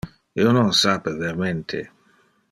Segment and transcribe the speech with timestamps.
[0.43, 1.83] Io non sape vermente.